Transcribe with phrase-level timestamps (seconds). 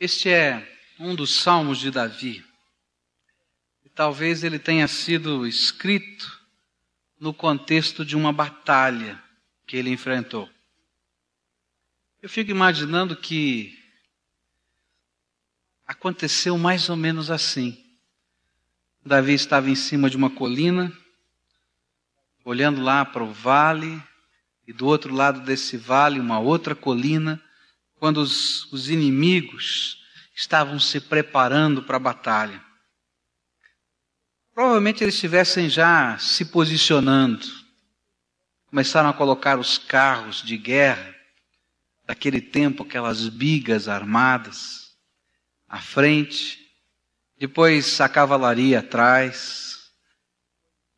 [0.00, 2.44] Este é um dos salmos de Davi.
[3.84, 6.40] E talvez ele tenha sido escrito
[7.18, 9.20] no contexto de uma batalha
[9.66, 10.48] que ele enfrentou.
[12.22, 13.76] Eu fico imaginando que
[15.84, 17.76] aconteceu mais ou menos assim.
[19.04, 20.92] Davi estava em cima de uma colina,
[22.44, 24.00] olhando lá para o vale,
[24.64, 27.42] e do outro lado desse vale, uma outra colina,
[27.98, 30.02] quando os, os inimigos
[30.34, 32.62] estavam se preparando para a batalha.
[34.54, 37.46] Provavelmente eles estivessem já se posicionando,
[38.66, 41.14] começaram a colocar os carros de guerra
[42.06, 44.96] daquele tempo, aquelas bigas armadas
[45.68, 46.58] à frente,
[47.38, 49.68] depois a cavalaria atrás,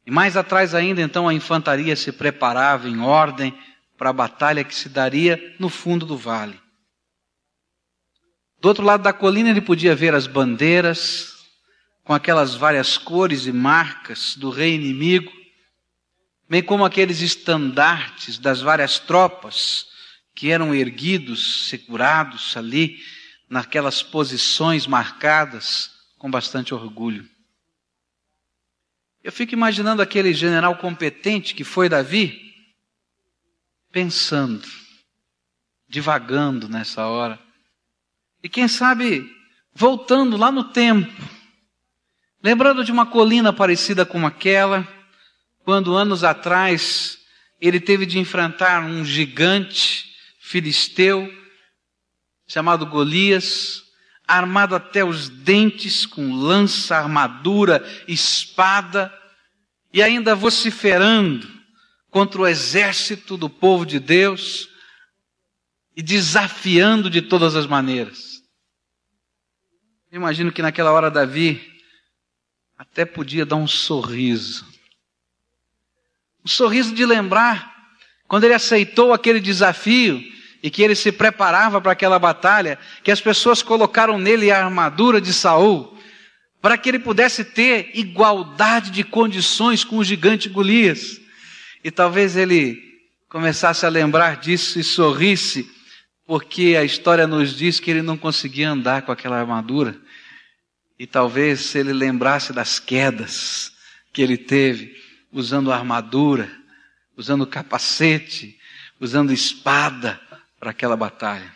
[0.06, 3.56] e mais atrás ainda, então, a infantaria se preparava em ordem
[3.96, 6.60] para a batalha que se daria no fundo do vale.
[8.60, 11.46] Do outro lado da colina ele podia ver as bandeiras,
[12.04, 15.32] com aquelas várias cores e marcas do rei inimigo,
[16.46, 19.86] bem como aqueles estandartes das várias tropas
[20.34, 22.98] que eram erguidos, segurados ali,
[23.48, 27.26] naquelas posições marcadas com bastante orgulho.
[29.24, 32.54] Eu fico imaginando aquele general competente que foi Davi,
[33.90, 34.68] pensando,
[35.88, 37.49] divagando nessa hora
[38.42, 39.30] e quem sabe,
[39.74, 41.12] voltando lá no tempo,
[42.42, 44.86] lembrando de uma colina parecida com aquela,
[45.64, 47.18] quando anos atrás
[47.60, 50.06] ele teve de enfrentar um gigante
[50.40, 51.30] filisteu
[52.46, 53.82] chamado Golias,
[54.26, 59.12] armado até os dentes com lança, armadura, espada,
[59.92, 61.46] e ainda vociferando
[62.10, 64.69] contra o exército do povo de Deus
[65.96, 68.40] e desafiando de todas as maneiras.
[70.10, 71.60] Eu imagino que naquela hora Davi
[72.76, 74.66] até podia dar um sorriso.
[76.44, 77.70] Um sorriso de lembrar
[78.26, 80.22] quando ele aceitou aquele desafio
[80.62, 85.20] e que ele se preparava para aquela batalha, que as pessoas colocaram nele a armadura
[85.20, 85.96] de Saul,
[86.60, 91.20] para que ele pudesse ter igualdade de condições com o gigante Golias.
[91.82, 92.78] E talvez ele
[93.28, 95.79] começasse a lembrar disso e sorrisse
[96.30, 100.00] porque a história nos diz que ele não conseguia andar com aquela armadura.
[100.96, 103.72] E talvez se ele lembrasse das quedas
[104.12, 104.94] que ele teve
[105.32, 106.48] usando armadura,
[107.16, 108.56] usando capacete,
[109.00, 110.20] usando espada
[110.56, 111.52] para aquela batalha.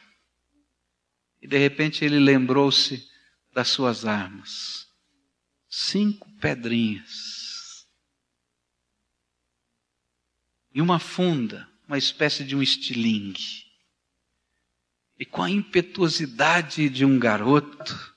[1.40, 3.08] E de repente ele lembrou-se
[3.52, 4.88] das suas armas.
[5.70, 7.86] Cinco pedrinhas.
[10.74, 13.63] E uma funda, uma espécie de um estilingue.
[15.18, 18.14] E com a impetuosidade de um garoto,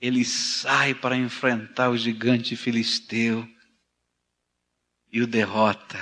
[0.00, 3.48] ele sai para enfrentar o gigante filisteu
[5.10, 5.98] e o derrota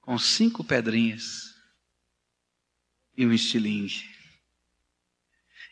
[0.00, 1.54] com cinco pedrinhas
[3.16, 4.08] e um estilingue.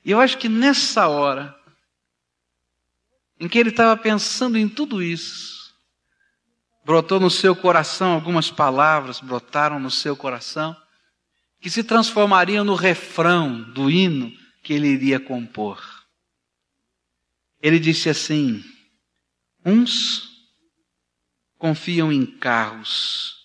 [0.05, 1.57] E eu acho que nessa hora,
[3.41, 5.75] em que ele estava pensando em tudo isso,
[6.85, 10.77] brotou no seu coração algumas palavras, brotaram no seu coração
[11.61, 14.33] que se transformariam no refrão do hino
[14.63, 15.83] que ele iria compor.
[17.61, 18.65] Ele disse assim:
[19.65, 20.29] uns
[21.59, 23.37] confiam em carros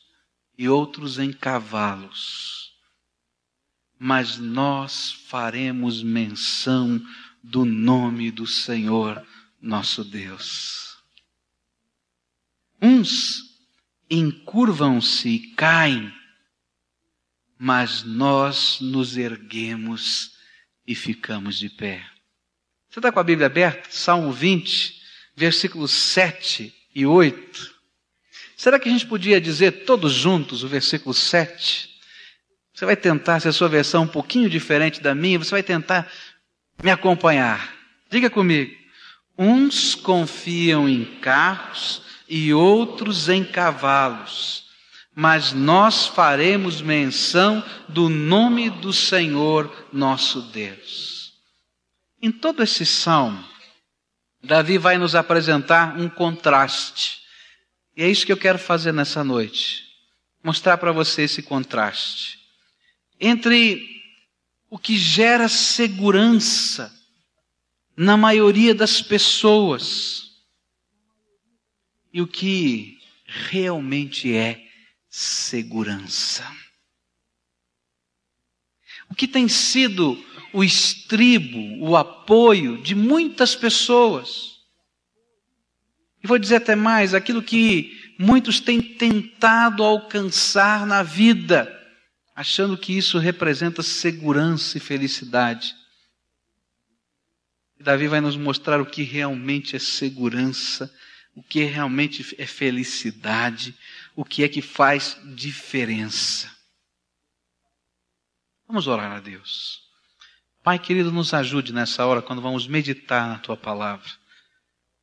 [0.57, 2.71] e outros em cavalos,
[3.97, 7.01] mas nós faremos menção
[7.43, 9.25] do nome do Senhor
[9.59, 10.97] nosso Deus.
[12.81, 13.41] Uns
[14.09, 16.13] encurvam-se e caem
[17.63, 20.31] mas nós nos erguemos
[20.85, 22.05] e ficamos de pé.
[22.89, 23.87] Você está com a Bíblia aberta?
[23.89, 25.01] Salmo 20,
[25.33, 27.73] versículos 7 e 8.
[28.57, 31.89] Será que a gente podia dizer todos juntos o versículo 7?
[32.73, 35.63] Você vai tentar, se a sua versão é um pouquinho diferente da minha, você vai
[35.63, 36.11] tentar
[36.83, 37.73] me acompanhar.
[38.09, 38.75] Diga comigo.
[39.37, 44.62] Uns confiam em carros e outros em cavalos
[45.15, 51.33] mas nós faremos menção do nome do Senhor nosso Deus.
[52.21, 53.43] Em todo esse salmo,
[54.41, 57.21] Davi vai nos apresentar um contraste.
[57.95, 59.83] E é isso que eu quero fazer nessa noite.
[60.43, 62.39] Mostrar para você esse contraste.
[63.19, 63.87] Entre
[64.69, 66.91] o que gera segurança
[67.95, 70.23] na maioria das pessoas
[72.11, 74.72] e o que realmente é
[75.15, 76.43] segurança.
[79.11, 80.17] O que tem sido
[80.51, 84.57] o estribo, o apoio de muitas pessoas.
[86.23, 91.71] E vou dizer até mais, aquilo que muitos têm tentado alcançar na vida,
[92.35, 95.75] achando que isso representa segurança e felicidade.
[97.79, 100.91] E Davi vai nos mostrar o que realmente é segurança,
[101.35, 103.75] o que realmente é felicidade,
[104.15, 106.51] o que é que faz diferença.
[108.67, 109.81] Vamos orar a Deus.
[110.63, 114.09] Pai querido, nos ajude nessa hora quando vamos meditar na tua palavra.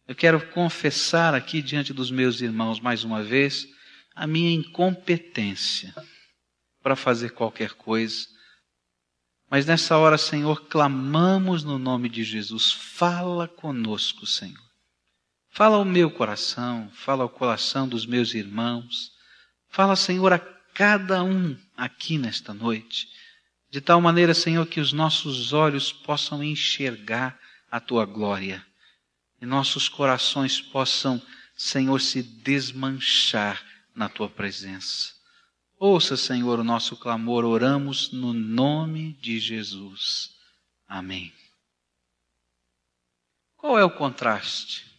[0.09, 3.67] Eu quero confessar aqui diante dos meus irmãos mais uma vez
[4.15, 5.95] a minha incompetência
[6.83, 8.27] para fazer qualquer coisa.
[9.51, 12.73] Mas nessa hora, Senhor, clamamos no nome de Jesus.
[12.73, 14.70] Fala conosco, Senhor.
[15.51, 19.13] Fala ao meu coração, fala ao coração dos meus irmãos.
[19.69, 23.09] Fala, Senhor, a cada um aqui nesta noite
[23.71, 27.39] de tal maneira, Senhor, que os nossos olhos possam enxergar
[27.71, 28.67] a tua glória
[29.41, 31.23] e nossos corações possam,
[31.57, 33.65] Senhor, se desmanchar
[33.95, 35.13] na tua presença.
[35.79, 40.31] Ouça, Senhor, o nosso clamor, oramos no nome de Jesus.
[40.89, 41.33] Amém.
[43.57, 44.90] Qual é o contraste?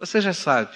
[0.00, 0.74] Você já sabe.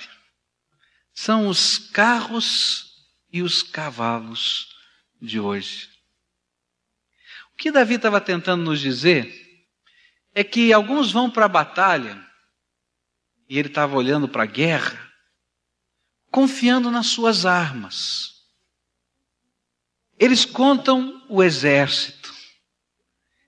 [1.15, 4.77] São os carros e os cavalos
[5.21, 5.89] de hoje.
[7.55, 9.43] O que Davi estava tentando nos dizer
[10.35, 12.23] é que alguns vão para a batalha,
[13.49, 15.13] e ele estava olhando para a guerra,
[16.31, 18.35] confiando nas suas armas.
[20.19, 22.35] Eles contam o exército,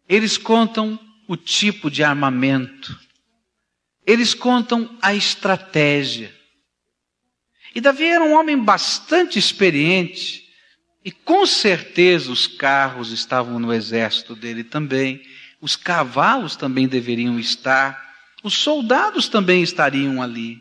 [0.08, 0.99] eles contam
[1.29, 3.06] o tipo de armamento,
[4.06, 6.32] eles contam a estratégia.
[7.75, 10.44] E Davi era um homem bastante experiente,
[11.05, 15.20] e com certeza os carros estavam no exército dele também,
[15.61, 18.06] os cavalos também deveriam estar,
[18.43, 20.58] os soldados também estariam ali.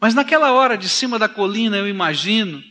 [0.00, 2.62] Mas naquela hora, de cima da colina, eu imagino,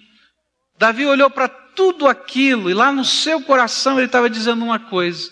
[0.78, 5.32] Davi olhou para tudo aquilo e lá no seu coração ele estava dizendo uma coisa: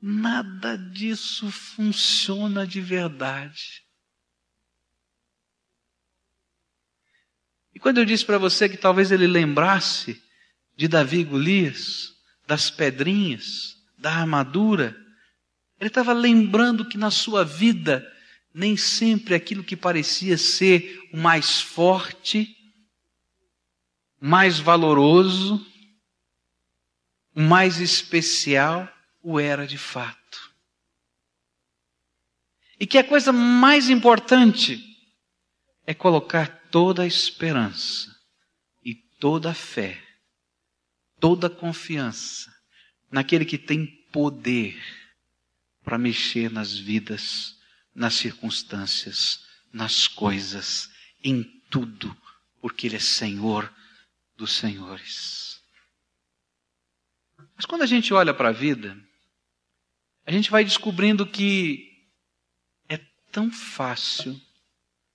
[0.00, 3.84] nada disso funciona de verdade.
[7.74, 10.22] E quando eu disse para você que talvez ele lembrasse
[10.76, 12.14] de Davi Golias,
[12.46, 14.96] das pedrinhas, da armadura,
[15.78, 18.06] ele estava lembrando que na sua vida
[18.54, 22.56] nem sempre aquilo que parecia ser o mais forte,
[24.18, 25.64] mais valoroso,
[27.34, 28.90] o mais especial,
[29.28, 30.54] o era de fato.
[32.78, 34.80] E que a coisa mais importante
[35.84, 38.16] é colocar toda a esperança
[38.84, 40.00] e toda a fé,
[41.18, 42.54] toda a confiança
[43.10, 44.80] naquele que tem poder
[45.82, 47.58] para mexer nas vidas,
[47.92, 50.88] nas circunstâncias, nas coisas,
[51.24, 52.16] em tudo,
[52.60, 53.74] porque Ele é Senhor
[54.36, 55.60] dos Senhores.
[57.56, 58.96] Mas quando a gente olha para a vida,
[60.26, 62.04] a gente vai descobrindo que
[62.88, 62.98] é
[63.30, 64.38] tão fácil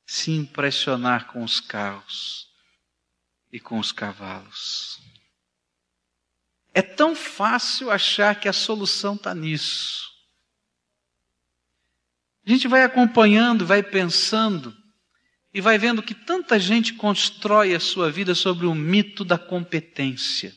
[0.05, 2.49] se impressionar com os carros
[3.51, 5.01] e com os cavalos.
[6.73, 10.09] É tão fácil achar que a solução está nisso.
[12.45, 14.75] A gente vai acompanhando, vai pensando
[15.53, 20.55] e vai vendo que tanta gente constrói a sua vida sobre o mito da competência.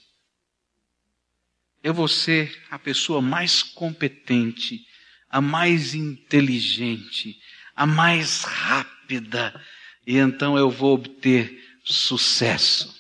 [1.85, 4.85] Eu vou ser a pessoa mais competente,
[5.29, 7.39] a mais inteligente,
[7.77, 9.55] a mais rápida
[10.07, 12.95] e então eu vou obter sucesso.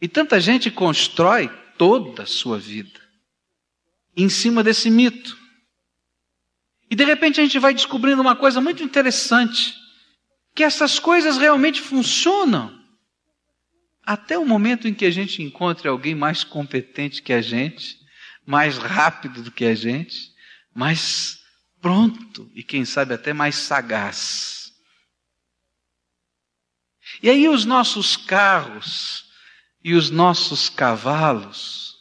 [0.00, 3.00] E tanta gente constrói toda a sua vida
[4.14, 5.38] em cima desse mito.
[6.90, 9.74] E de repente a gente vai descobrindo uma coisa muito interessante:
[10.54, 12.81] que essas coisas realmente funcionam.
[14.04, 17.98] Até o momento em que a gente encontre alguém mais competente que a gente,
[18.44, 20.32] mais rápido do que a gente,
[20.74, 21.40] mais
[21.80, 24.72] pronto e quem sabe até mais sagaz.
[27.22, 29.30] E aí os nossos carros
[29.84, 31.96] e os nossos cavalos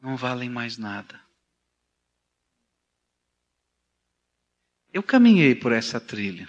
[0.00, 1.20] não valem mais nada.
[4.92, 6.48] Eu caminhei por essa trilha.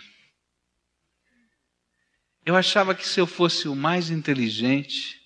[2.47, 5.21] Eu achava que se eu fosse o mais inteligente,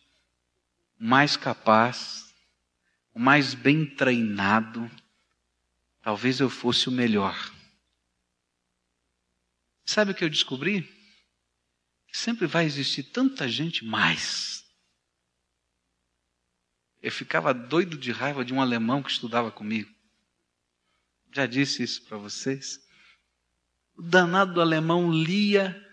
[0.99, 2.33] o mais capaz,
[3.13, 4.89] o mais bem treinado,
[6.01, 7.37] talvez eu fosse o melhor.
[9.85, 10.81] Sabe o que eu descobri?
[12.07, 14.65] Que sempre vai existir tanta gente mais.
[17.03, 19.93] Eu ficava doido de raiva de um alemão que estudava comigo.
[21.31, 22.83] Já disse isso para vocês.
[23.95, 25.90] O danado do alemão lia,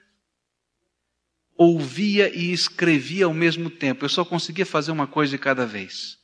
[1.58, 4.04] ouvia e escrevia ao mesmo tempo.
[4.04, 6.16] Eu só conseguia fazer uma coisa de cada vez.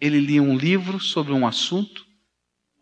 [0.00, 2.04] Ele lia um livro sobre um assunto,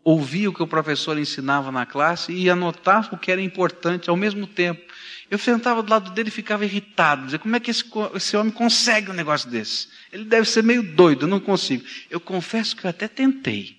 [0.03, 4.15] ouvia o que o professor ensinava na classe e anotava o que era importante ao
[4.15, 4.81] mesmo tempo.
[5.29, 7.83] Eu sentava do lado dele e ficava irritado, dizia, como é que esse,
[8.15, 9.89] esse homem consegue um negócio desse?
[10.11, 11.85] Ele deve ser meio doido, eu não consigo.
[12.09, 13.77] Eu confesso que eu até tentei.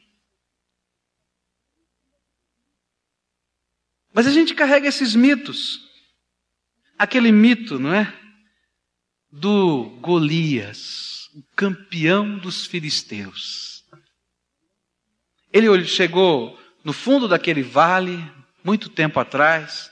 [4.15, 5.92] Mas a gente carrega esses mitos.
[7.03, 8.15] Aquele mito, não é?
[9.29, 13.83] Do Golias, o campeão dos filisteus.
[15.53, 18.25] Ele chegou no fundo daquele vale,
[18.63, 19.91] muito tempo atrás,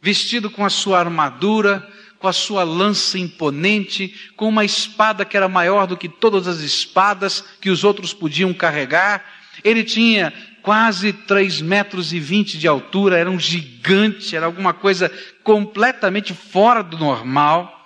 [0.00, 1.86] vestido com a sua armadura,
[2.18, 6.60] com a sua lança imponente, com uma espada que era maior do que todas as
[6.60, 9.22] espadas que os outros podiam carregar.
[9.62, 10.32] Ele tinha
[10.62, 15.10] quase 3 metros e 20 de altura, era um gigante, era alguma coisa
[15.42, 17.80] completamente fora do normal.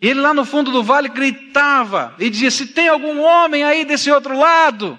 [0.00, 3.84] E ele lá no fundo do vale gritava e dizia: Se tem algum homem aí
[3.84, 4.98] desse outro lado,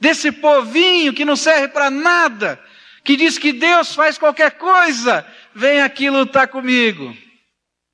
[0.00, 2.60] desse povinho que não serve para nada,
[3.04, 7.16] que diz que Deus faz qualquer coisa, vem aqui lutar comigo.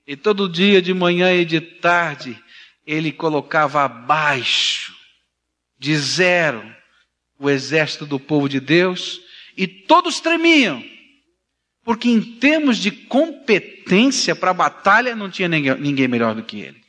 [0.07, 2.37] E todo dia, de manhã e de tarde,
[2.85, 4.92] ele colocava abaixo
[5.97, 6.73] zero
[7.39, 9.21] o exército do povo de Deus
[9.57, 10.83] e todos tremiam,
[11.83, 16.61] porque em termos de competência para a batalha não tinha ninguém, ninguém melhor do que
[16.61, 16.81] ele.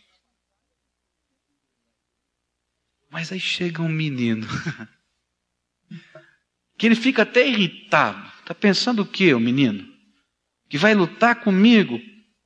[3.10, 4.48] Mas aí chega um menino,
[6.78, 8.32] que ele fica até irritado.
[8.40, 9.88] Está pensando o que, o menino?
[10.70, 12.00] Que vai lutar comigo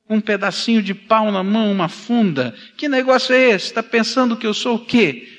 [0.06, 2.56] com um pedacinho de pau na mão, uma funda?
[2.76, 3.66] Que negócio é esse?
[3.66, 5.37] Está pensando que eu sou o quê?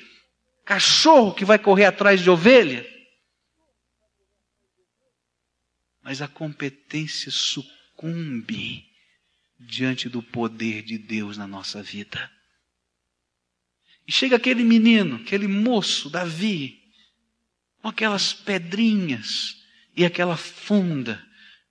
[0.70, 2.88] Cachorro que vai correr atrás de ovelha.
[6.00, 8.86] Mas a competência sucumbe
[9.58, 12.30] diante do poder de Deus na nossa vida.
[14.06, 16.80] E chega aquele menino, aquele moço, Davi,
[17.82, 19.56] com aquelas pedrinhas
[19.96, 21.20] e aquela funda,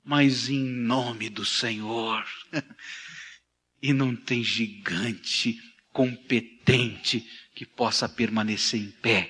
[0.03, 2.27] mas em nome do Senhor.
[3.81, 5.57] e não tem gigante
[5.93, 7.25] competente
[7.59, 9.29] que possa permanecer em pé.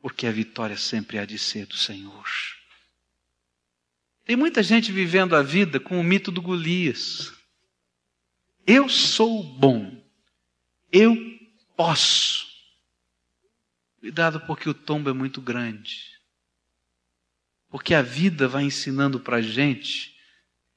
[0.00, 2.24] Porque a vitória sempre há de ser do Senhor.
[4.24, 7.30] Tem muita gente vivendo a vida com o mito do Golias.
[8.66, 10.02] Eu sou bom.
[10.90, 11.14] Eu
[11.76, 12.46] posso.
[14.00, 16.18] Cuidado porque o tombo é muito grande.
[17.68, 20.18] Porque a vida vai ensinando para a gente,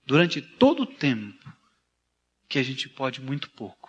[0.05, 1.55] durante todo o tempo,
[2.49, 3.80] que a gente pode muito pouco.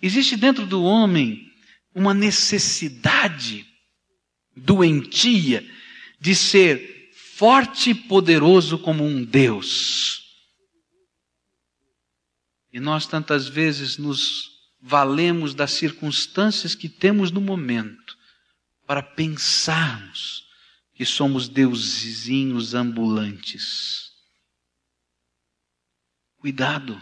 [0.00, 1.52] Existe dentro do homem
[1.94, 3.66] uma necessidade
[4.54, 5.68] doentia
[6.20, 10.22] de ser forte e poderoso como um Deus.
[12.72, 14.50] E nós tantas vezes nos
[14.80, 18.16] valemos das circunstâncias que temos no momento
[18.86, 20.46] para pensarmos
[20.94, 24.12] que somos deusinhos ambulantes.
[26.38, 27.00] Cuidado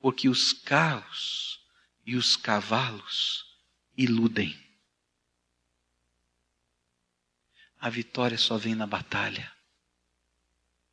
[0.00, 1.60] porque os carros
[2.04, 3.44] e os cavalos
[3.96, 4.56] iludem.
[7.80, 9.52] A vitória só vem na batalha.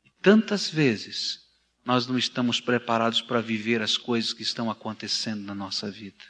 [0.04, 1.46] E tantas vezes
[1.84, 6.24] nós não estamos preparados para viver as coisas que estão acontecendo na nossa vida.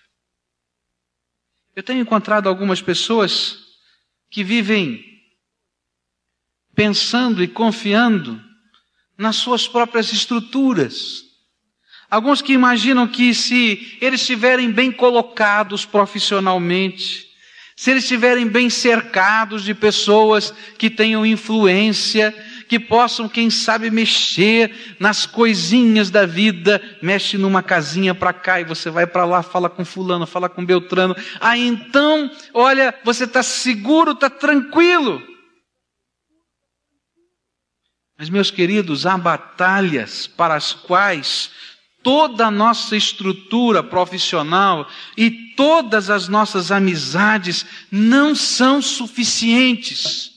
[1.75, 3.58] Eu tenho encontrado algumas pessoas
[4.29, 5.03] que vivem
[6.74, 8.44] pensando e confiando
[9.17, 11.24] nas suas próprias estruturas,
[12.15, 17.27] Alguns que imaginam que se eles estiverem bem colocados profissionalmente,
[17.75, 22.34] se eles estiverem bem cercados de pessoas que tenham influência,
[22.69, 28.63] que possam, quem sabe, mexer nas coisinhas da vida, mexe numa casinha para cá e
[28.63, 31.17] você vai para lá, fala com fulano, fala com Beltrano.
[31.41, 35.22] Aí então, olha, você está seguro, está tranquilo.
[38.17, 41.75] Mas, meus queridos, há batalhas para as quais
[42.05, 50.35] toda a nossa estrutura profissional e todas as nossas amizades não são suficientes.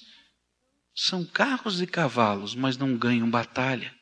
[0.94, 3.94] São carros e cavalos, mas não ganham batalha.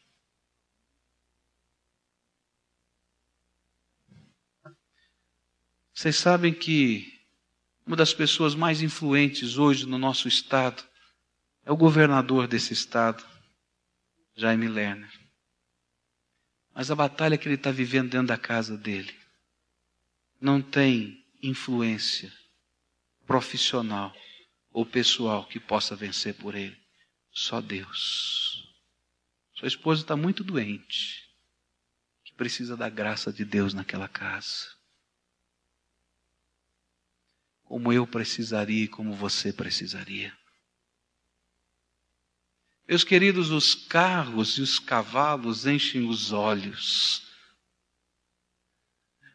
[5.92, 7.20] Vocês sabem que
[7.84, 10.84] uma das pessoas mais influentes hoje no nosso estado
[11.64, 13.24] é o governador desse estado,
[14.36, 15.15] Jaime Lerner.
[16.76, 19.18] Mas a batalha que ele está vivendo dentro da casa dele
[20.38, 22.30] não tem influência
[23.26, 24.14] profissional
[24.70, 26.76] ou pessoal que possa vencer por ele.
[27.32, 28.70] Só Deus.
[29.54, 31.26] Sua esposa está muito doente,
[32.22, 34.66] que precisa da graça de Deus naquela casa.
[37.64, 40.36] Como eu precisaria e como você precisaria.
[42.88, 47.26] Meus queridos, os carros e os cavalos enchem os olhos,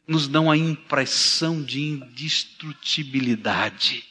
[0.07, 4.09] nos dão a impressão de indestrutibilidade.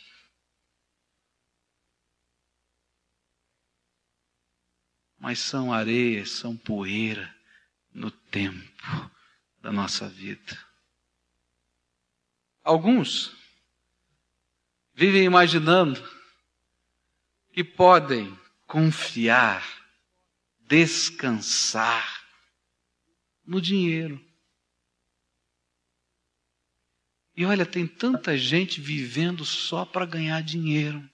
[5.18, 7.34] Mas são areia, são poeira
[7.92, 9.10] no tempo
[9.60, 10.58] da nossa vida.
[12.62, 13.34] Alguns
[14.92, 15.98] vivem imaginando
[17.52, 18.38] que podem
[18.70, 19.66] confiar,
[20.60, 22.24] descansar
[23.44, 24.24] no dinheiro.
[27.36, 31.04] E olha, tem tanta gente vivendo só para ganhar dinheiro.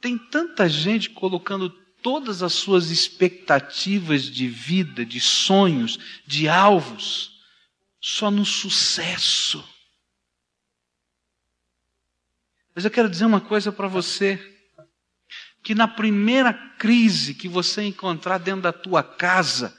[0.00, 7.40] Tem tanta gente colocando todas as suas expectativas de vida, de sonhos, de alvos,
[8.00, 9.64] só no sucesso.
[12.74, 14.51] Mas eu quero dizer uma coisa para você:
[15.62, 19.78] que na primeira crise que você encontrar dentro da tua casa,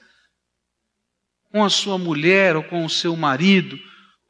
[1.51, 3.79] com a sua mulher ou com o seu marido,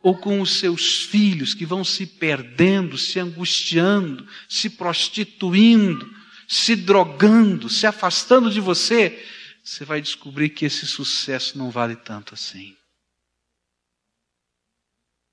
[0.02, 6.14] ou com os seus filhos que vão se perdendo, se angustiando, se prostituindo,
[6.48, 9.26] se drogando, se afastando de você,
[9.64, 12.76] você vai descobrir que esse sucesso não vale tanto assim.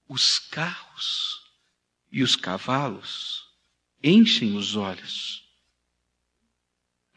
[0.08, 1.40] Os carros
[2.12, 3.44] e os cavalos
[4.02, 5.42] enchem os olhos,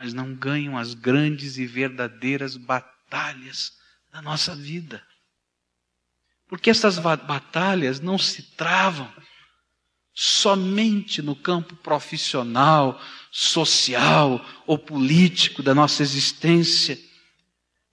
[0.04, 3.72] mas não ganham as grandes e verdadeiras batalhas
[4.12, 5.02] da nossa vida.
[6.50, 9.10] Porque essas batalhas não se travam
[10.14, 13.02] somente no campo profissional,
[13.32, 17.00] social ou político da nossa existência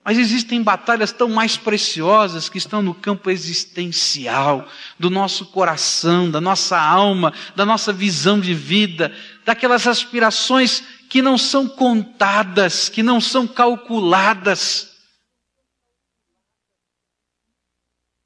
[0.02, 4.66] mas existem batalhas tão mais preciosas que estão no campo existencial,
[4.98, 11.36] do nosso coração, da nossa alma, da nossa visão de vida, daquelas aspirações que não
[11.36, 14.96] são contadas, que não são calculadas,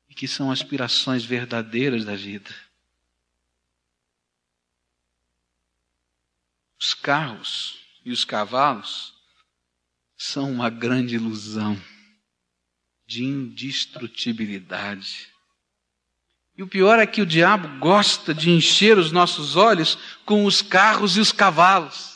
[0.06, 2.54] e que são aspirações verdadeiras da vida.
[6.78, 9.14] Os carros e os cavalos
[10.14, 11.82] são uma grande ilusão
[13.06, 15.32] de indestrutibilidade.
[16.54, 20.60] E o pior é que o diabo gosta de encher os nossos olhos com os
[20.60, 22.13] carros e os cavalos.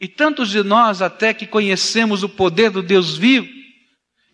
[0.00, 3.48] E tantos de nós, até que conhecemos o poder do Deus vivo,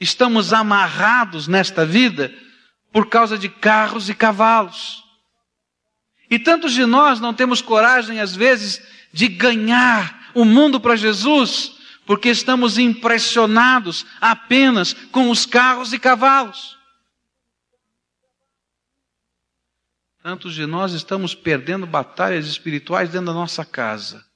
[0.01, 2.33] estamos amarrados nesta vida
[2.93, 5.05] por causa de carros e cavalos.
[6.31, 11.77] E tantos de nós não temos coragem, às vezes, de ganhar o mundo para Jesus,
[12.07, 16.79] porque estamos impressionados apenas com os carros e cavalos.
[20.23, 24.30] Tantos de nós estamos perdendo batalhas espirituais dentro da nossa casa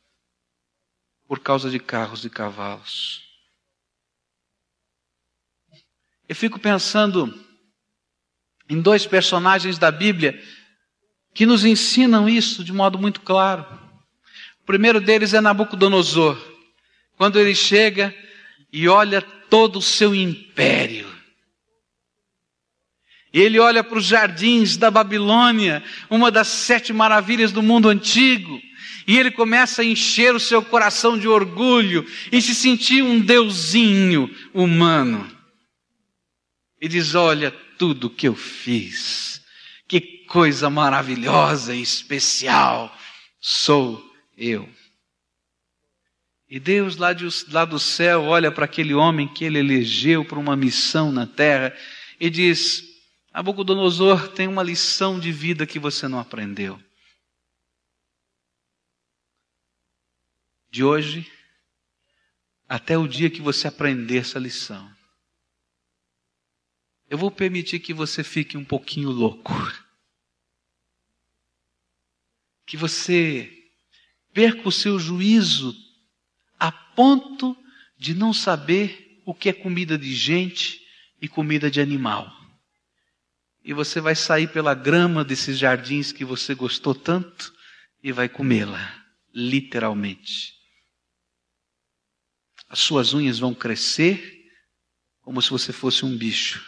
[1.35, 3.21] por causa de carros e cavalos.
[6.29, 7.45] Eu fico pensando
[8.69, 10.41] em dois personagens da Bíblia
[11.35, 13.67] que nos ensinam isso de modo muito claro.
[14.63, 16.39] O primeiro deles é Nabucodonosor,
[17.17, 18.15] quando ele chega
[18.73, 21.13] e olha todo o seu império.
[23.33, 28.63] Ele olha para os jardins da Babilônia, uma das sete maravilhas do mundo antigo,
[29.07, 34.29] e ele começa a encher o seu coração de orgulho e se sentir um deusinho
[34.53, 35.31] humano.
[36.81, 39.43] E diz: Olha tudo que eu fiz,
[39.87, 42.95] que coisa maravilhosa e especial
[43.41, 44.03] sou
[44.39, 44.67] eu.
[46.49, 50.39] E Deus lá, de, lá do céu olha para aquele homem que ele elegeu para
[50.39, 51.77] uma missão na terra
[52.19, 52.83] e diz:
[53.35, 56.81] Nabucodonosor tem uma lição de vida que você não aprendeu.
[60.75, 61.25] De hoje
[62.69, 64.93] até o dia que você aprender essa lição,
[67.09, 69.53] eu vou permitir que você fique um pouquinho louco.
[72.67, 73.49] Que você
[74.33, 75.77] perca o seu juízo
[76.59, 77.57] a ponto
[77.97, 80.85] de não saber o que é comida de gente
[81.23, 82.37] e comida de animal.
[83.63, 87.55] E você vai sair pela grama desses jardins que você gostou tanto
[88.03, 90.64] e vai comê-la, literalmente.
[92.69, 94.51] As suas unhas vão crescer
[95.21, 96.65] como se você fosse um bicho.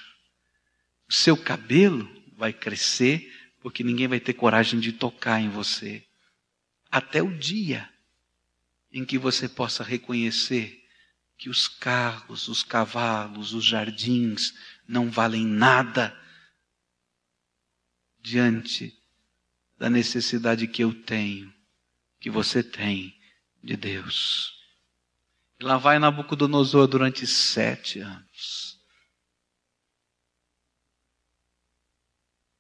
[1.09, 6.07] O seu cabelo vai crescer porque ninguém vai ter coragem de tocar em você.
[6.91, 7.89] Até o dia
[8.93, 10.83] em que você possa reconhecer
[11.37, 14.55] que os carros, os cavalos, os jardins
[14.89, 16.19] não valem nada
[18.21, 18.97] diante
[19.79, 21.53] da necessidade que eu tenho,
[22.19, 23.15] que você tem
[23.63, 24.55] de Deus.
[25.59, 28.79] E lá vai Nabucodonosor durante sete anos.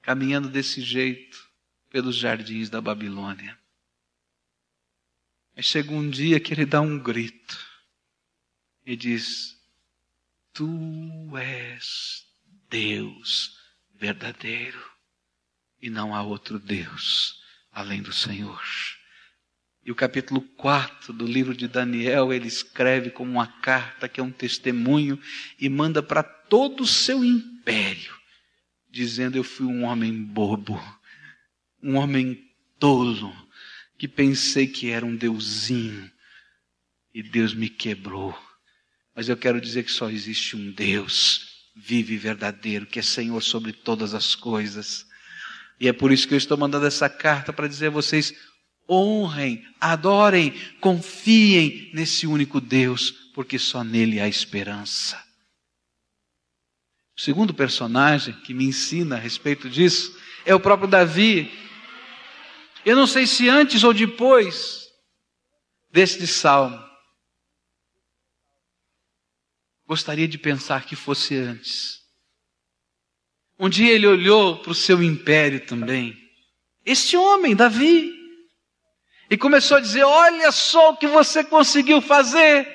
[0.01, 1.51] Caminhando desse jeito
[1.91, 3.59] pelos jardins da Babilônia.
[5.55, 7.59] Mas chega um dia que ele dá um grito
[8.85, 9.61] e diz:
[10.53, 12.27] Tu és
[12.69, 13.59] Deus
[13.95, 14.91] verdadeiro
[15.81, 18.63] e não há outro Deus além do Senhor.
[19.87, 24.23] E o capítulo 4 do livro de Daniel, ele escreve como uma carta que é
[24.23, 25.17] um testemunho
[25.61, 28.13] e manda para todo o seu império,
[28.91, 30.83] dizendo: Eu fui um homem bobo,
[31.81, 32.45] um homem
[32.81, 33.33] tolo,
[33.97, 36.11] que pensei que era um deusinho
[37.15, 38.37] e Deus me quebrou.
[39.15, 43.41] Mas eu quero dizer que só existe um Deus vivo e verdadeiro, que é Senhor
[43.41, 45.07] sobre todas as coisas.
[45.79, 48.35] E é por isso que eu estou mandando essa carta para dizer a vocês:
[48.89, 55.23] honrem, adorem, confiem nesse único Deus, porque só nele há esperança.
[57.17, 61.51] O segundo personagem que me ensina a respeito disso é o próprio Davi,
[62.85, 64.89] eu não sei se antes ou depois
[65.91, 66.85] deste salmo.
[69.87, 72.01] Gostaria de pensar que fosse antes.
[73.59, 76.17] Um dia ele olhou para o seu império também.
[76.85, 78.13] Este homem, Davi,
[79.31, 82.67] e começou a dizer: Olha só o que você conseguiu fazer.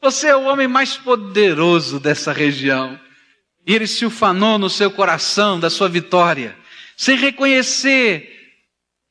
[0.00, 3.00] Você é o homem mais poderoso dessa região.
[3.66, 6.56] E ele se ufanou no seu coração da sua vitória,
[6.96, 8.30] sem reconhecer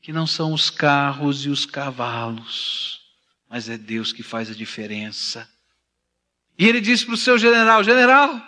[0.02, 3.00] que não são os carros e os cavalos,
[3.50, 5.50] mas é Deus que faz a diferença.
[6.60, 8.40] E ele disse para o seu general: General,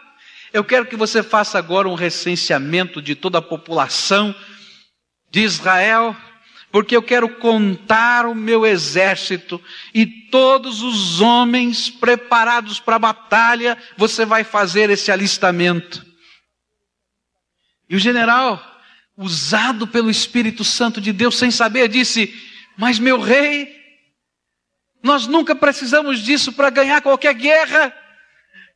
[0.53, 4.35] eu quero que você faça agora um recenseamento de toda a população
[5.31, 6.15] de Israel,
[6.75, 13.77] porque eu quero contar o meu exército e todos os homens preparados para a batalha,
[13.95, 16.05] você vai fazer esse alistamento.
[17.89, 18.61] E o general
[19.15, 22.35] usado pelo Espírito Santo de Deus sem saber, disse:
[22.75, 23.73] Mas meu rei,
[25.01, 27.95] nós nunca precisamos disso para ganhar qualquer guerra,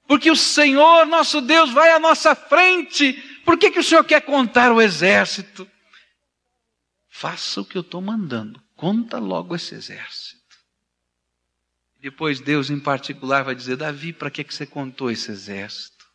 [0.08, 3.12] porque o Senhor, nosso Deus, vai à nossa frente.
[3.44, 5.70] Por que, que o Senhor quer contar o exército?
[7.20, 10.56] Faça o que eu estou mandando, conta logo esse exército.
[12.00, 16.06] Depois Deus em particular vai dizer: Davi, para que, que você contou esse exército?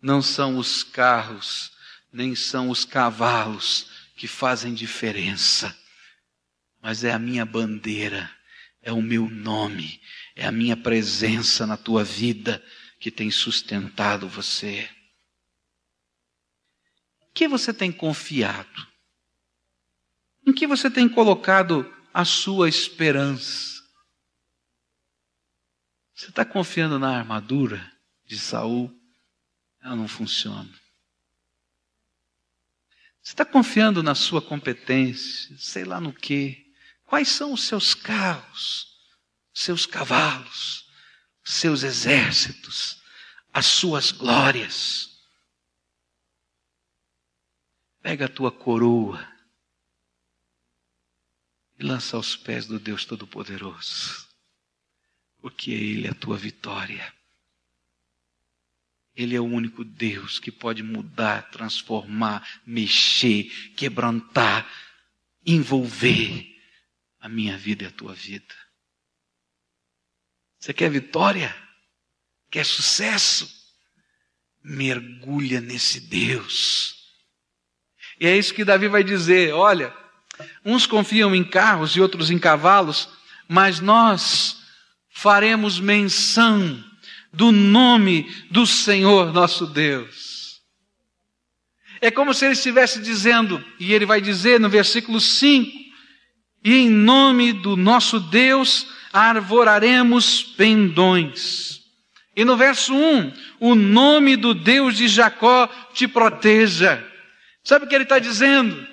[0.00, 1.70] Não são os carros
[2.10, 5.78] nem são os cavalos que fazem diferença,
[6.80, 8.34] mas é a minha bandeira,
[8.80, 10.00] é o meu nome,
[10.34, 12.64] é a minha presença na tua vida
[12.98, 14.88] que tem sustentado você.
[17.20, 18.91] Em que você tem confiado?
[20.44, 23.80] Em que você tem colocado a sua esperança?
[26.14, 27.92] Você está confiando na armadura
[28.26, 28.92] de Saul?
[29.80, 30.70] Ela não funciona.
[33.22, 36.72] Você está confiando na sua competência, sei lá no que.
[37.04, 38.98] Quais são os seus carros,
[39.54, 40.88] seus cavalos,
[41.44, 43.00] seus exércitos,
[43.52, 45.08] as suas glórias?
[48.00, 49.31] Pega a tua coroa
[51.82, 54.28] e lança aos pés do Deus Todo-Poderoso,
[55.40, 57.12] porque Ele é a tua vitória.
[59.16, 64.66] Ele é o único Deus que pode mudar, transformar, mexer, quebrantar,
[65.44, 66.56] envolver
[67.18, 68.54] a minha vida e a tua vida.
[70.58, 71.54] Você quer vitória?
[72.48, 73.50] Quer sucesso?
[74.62, 77.12] Mergulha nesse Deus.
[78.20, 80.01] E é isso que Davi vai dizer: olha,
[80.64, 83.08] uns confiam em carros e outros em cavalos,
[83.48, 84.56] mas nós
[85.10, 86.82] faremos menção
[87.32, 90.60] do nome do Senhor nosso Deus.
[92.00, 95.70] É como se ele estivesse dizendo, e ele vai dizer no versículo 5:
[96.64, 101.80] E em nome do nosso Deus arvoraremos pendões.
[102.34, 107.06] E no verso 1, o nome do Deus de Jacó te proteja.
[107.62, 108.91] Sabe o que ele está dizendo?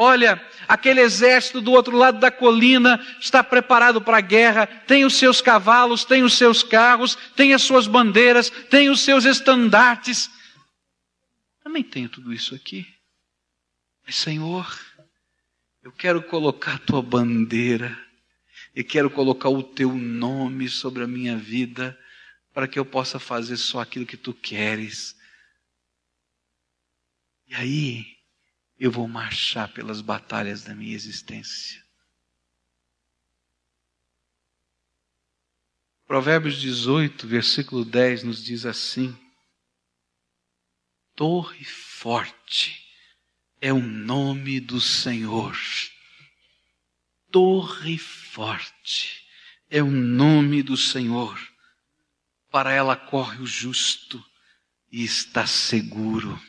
[0.00, 5.16] Olha, aquele exército do outro lado da colina está preparado para a guerra, tem os
[5.16, 10.30] seus cavalos, tem os seus carros, tem as suas bandeiras, tem os seus estandartes.
[11.64, 12.86] Também tenho tudo isso aqui.
[14.06, 14.72] Mas, Senhor,
[15.82, 17.98] eu quero colocar a tua bandeira
[18.76, 21.98] e quero colocar o teu nome sobre a minha vida
[22.54, 25.16] para que eu possa fazer só aquilo que tu queres.
[27.48, 28.17] E aí,
[28.78, 31.82] eu vou marchar pelas batalhas da minha existência.
[36.06, 39.14] Provérbios 18, versículo 10 nos diz assim:
[41.14, 42.88] Torre forte
[43.60, 45.56] é o nome do Senhor.
[47.30, 49.26] Torre forte
[49.68, 51.38] é o nome do Senhor.
[52.50, 54.24] Para ela corre o justo
[54.90, 56.40] e está seguro.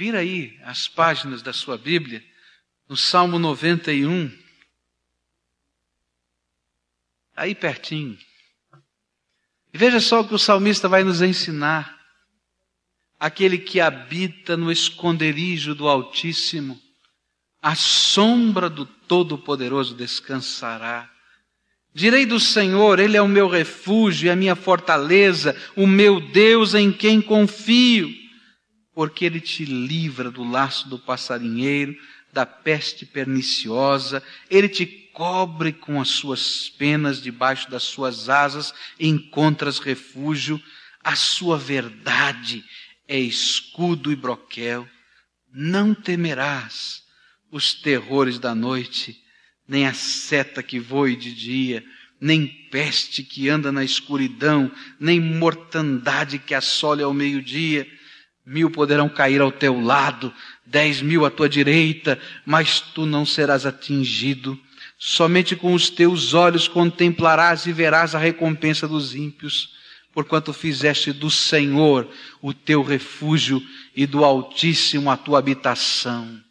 [0.00, 2.24] Vira aí as páginas da sua Bíblia,
[2.88, 4.32] no Salmo 91.
[7.36, 8.16] Aí pertinho.
[9.74, 12.00] E veja só o que o salmista vai nos ensinar.
[13.18, 16.80] Aquele que habita no esconderijo do Altíssimo,
[17.60, 21.10] a sombra do Todo-Poderoso descansará.
[21.92, 26.72] Direi do Senhor, Ele é o meu refúgio e a minha fortaleza, o meu Deus
[26.74, 28.19] em quem confio
[28.94, 31.96] porque ele te livra do laço do passarinheiro,
[32.32, 39.78] da peste perniciosa, ele te cobre com as suas penas debaixo das suas asas, encontras
[39.78, 40.60] refúgio,
[41.02, 42.64] a sua verdade
[43.08, 44.88] é escudo e broquel.
[45.52, 47.02] Não temerás
[47.50, 49.20] os terrores da noite,
[49.66, 51.84] nem a seta que voe de dia,
[52.20, 57.86] nem peste que anda na escuridão, nem mortandade que assole ao meio-dia
[58.44, 60.32] Mil poderão cair ao teu lado,
[60.64, 64.58] dez mil à tua direita, mas tu não serás atingido.
[64.98, 69.74] Somente com os teus olhos contemplarás e verás a recompensa dos ímpios,
[70.12, 73.62] porquanto fizeste do Senhor o teu refúgio
[73.94, 76.42] e do Altíssimo a tua habitação.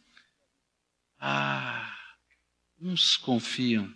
[1.20, 1.94] Ah,
[2.80, 3.92] uns confiam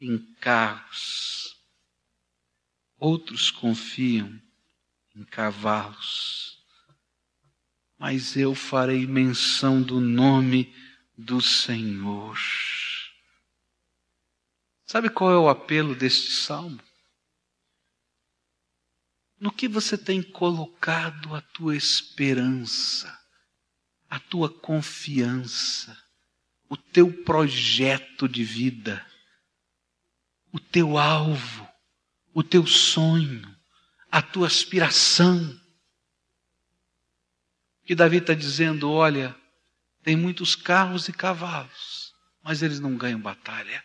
[0.00, 1.54] em carros,
[2.98, 4.32] outros confiam
[5.14, 6.59] em cavalos
[8.00, 10.74] mas eu farei menção do nome
[11.18, 12.38] do Senhor.
[14.86, 16.80] Sabe qual é o apelo deste salmo?
[19.38, 23.14] No que você tem colocado a tua esperança,
[24.08, 25.94] a tua confiança,
[26.70, 29.06] o teu projeto de vida,
[30.50, 31.68] o teu alvo,
[32.32, 33.54] o teu sonho,
[34.10, 35.59] a tua aspiração
[37.84, 39.34] que Davi está dizendo: olha,
[40.02, 43.84] tem muitos carros e cavalos, mas eles não ganham batalha.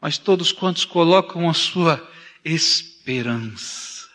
[0.00, 2.08] Mas todos quantos colocam a sua
[2.44, 4.08] esperança,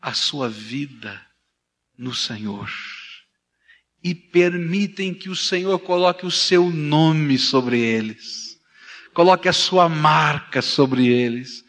[0.00, 1.24] a sua vida
[1.96, 2.70] no Senhor,
[4.02, 8.58] e permitem que o Senhor coloque o seu nome sobre eles,
[9.14, 11.64] coloque a sua marca sobre eles,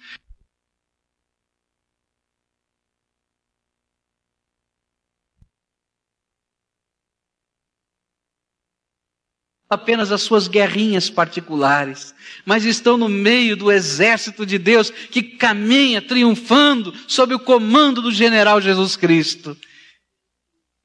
[9.73, 12.13] apenas as suas guerrinhas particulares,
[12.45, 18.11] mas estão no meio do exército de Deus que caminha triunfando sob o comando do
[18.11, 19.57] general Jesus Cristo.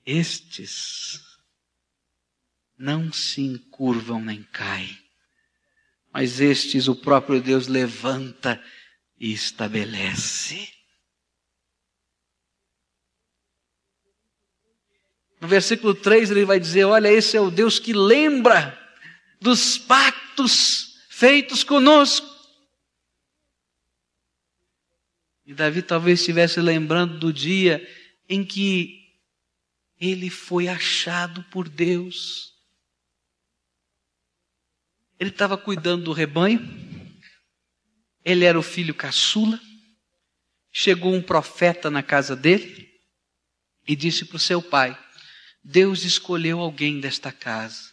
[0.05, 1.21] Estes
[2.77, 4.97] não se encurvam nem caem,
[6.13, 8.63] mas estes o próprio Deus levanta
[9.21, 10.78] e estabelece.
[15.41, 18.77] No versículo 3 ele vai dizer: Olha, esse é o Deus que lembra
[19.41, 22.27] dos pactos feitos conosco.
[25.47, 27.87] E Davi talvez estivesse lembrando do dia
[28.29, 28.99] em que
[29.99, 32.55] ele foi achado por Deus.
[35.19, 36.61] Ele estava cuidando do rebanho,
[38.25, 39.59] ele era o filho caçula.
[40.71, 42.89] Chegou um profeta na casa dele
[43.87, 44.97] e disse para o seu pai:
[45.63, 47.93] Deus escolheu alguém desta casa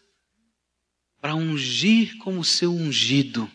[1.19, 3.51] para ungir como seu ungido,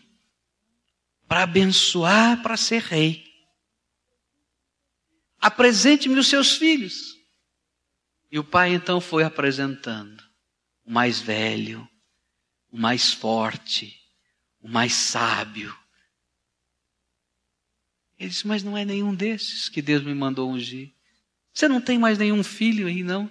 [1.27, 3.25] para abençoar, para ser rei.
[5.39, 7.15] Apresente-me os seus filhos.
[8.29, 10.21] E o pai então foi apresentando
[10.85, 11.87] o mais velho,
[12.69, 13.97] o mais forte,
[14.61, 15.75] o mais sábio.
[18.19, 20.93] Ele disse: Mas não é nenhum desses que Deus me mandou ungir.
[21.53, 23.29] Você não tem mais nenhum filho aí, não?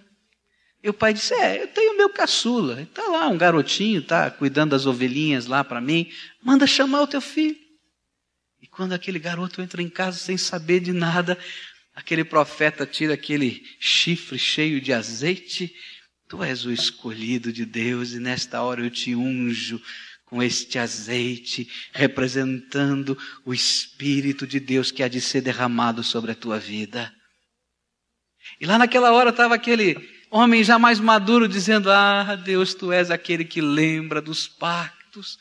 [0.83, 2.83] E o pai disse: É, eu tenho meu caçula.
[2.83, 6.11] Está lá, um garotinho, tá cuidando das ovelhinhas lá para mim.
[6.43, 7.57] Manda chamar o teu filho.
[8.61, 11.39] E quando aquele garoto entra em casa sem saber de nada,
[11.95, 15.75] aquele profeta tira aquele chifre cheio de azeite.
[16.29, 19.83] Tu és o escolhido de Deus, e nesta hora eu te unjo
[20.25, 26.37] com este azeite, representando o Espírito de Deus que há de ser derramado sobre a
[26.37, 27.13] tua vida.
[28.61, 29.97] E lá naquela hora estava aquele
[30.31, 35.39] homem já mais maduro dizendo: Ah, Deus, tu és aquele que lembra dos pactos,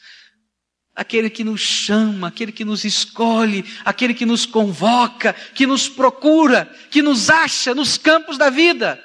[0.96, 6.66] aquele que nos chama, aquele que nos escolhe, aquele que nos convoca, que nos procura,
[6.90, 9.02] que nos acha nos campos da vida.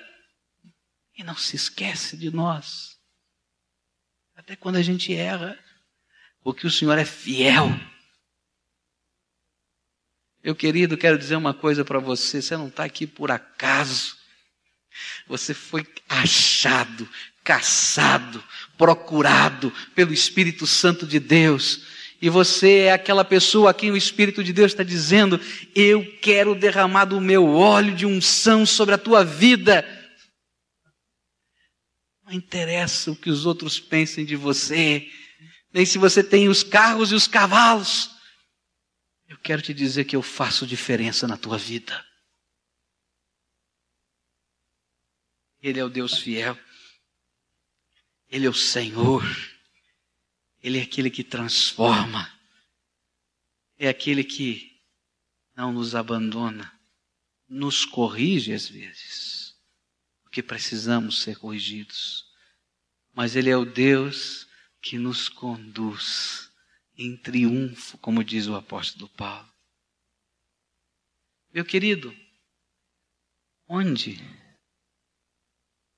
[1.17, 2.99] E não se esquece de nós.
[4.35, 5.59] Até quando a gente erra
[6.43, 7.69] porque o Senhor é fiel.
[10.43, 14.24] Meu querido, quero dizer uma coisa para você: você não está aqui por acaso.
[15.27, 17.09] Você foi achado,
[17.43, 18.43] caçado,
[18.77, 21.87] procurado pelo Espírito Santo de Deus.
[22.21, 25.41] E você é aquela pessoa a quem o Espírito de Deus está dizendo:
[25.75, 29.87] Eu quero derramar do meu óleo de unção sobre a tua vida.
[32.25, 35.07] Não interessa o que os outros pensem de você
[35.75, 38.09] nem se você tem os carros e os cavalos.
[39.29, 42.07] Eu quero te dizer que eu faço diferença na tua vida.
[45.65, 46.59] Ele é o Deus fiel.
[48.29, 49.25] Ele é o Senhor.
[50.63, 52.31] Ele é aquele que transforma.
[53.79, 54.79] É aquele que
[55.57, 56.71] não nos abandona,
[57.49, 59.57] nos corrige às vezes,
[60.23, 62.27] porque precisamos ser corrigidos.
[63.15, 64.47] Mas Ele é o Deus
[64.83, 66.51] que nos conduz
[66.95, 69.51] em triunfo, como diz o apóstolo Paulo.
[71.51, 72.15] Meu querido,
[73.67, 74.21] onde,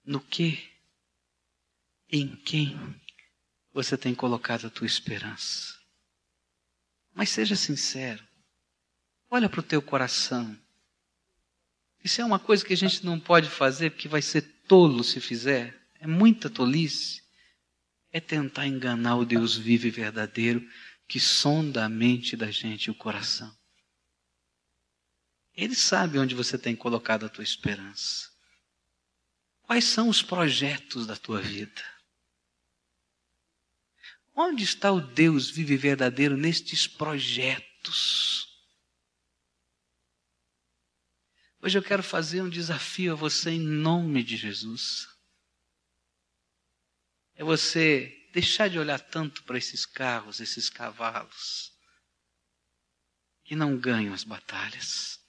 [0.07, 0.71] no que,
[2.09, 2.79] em quem
[3.73, 5.75] você tem colocado a tua esperança?
[7.13, 8.27] Mas seja sincero.
[9.29, 10.57] Olha para o teu coração.
[12.03, 15.21] Isso é uma coisa que a gente não pode fazer porque vai ser tolo se
[15.21, 15.77] fizer.
[15.99, 17.27] É muita tolice
[18.17, 20.67] é tentar enganar o Deus vivo e verdadeiro
[21.07, 23.55] que sonda a mente da gente e o coração.
[25.55, 28.31] Ele sabe onde você tem colocado a tua esperança.
[29.67, 31.85] Quais são os projetos da tua vida?
[34.35, 38.47] Onde está o Deus vivo e verdadeiro nestes projetos?
[41.61, 45.09] Hoje eu quero fazer um desafio a você em nome de Jesus
[47.37, 51.73] é você deixar de olhar tanto para esses carros, esses cavalos,
[53.45, 55.21] que não ganham as batalhas.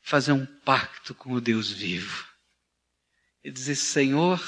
[0.00, 2.29] Fazer um pacto com o Deus vivo.
[3.42, 4.40] E dizer: Senhor,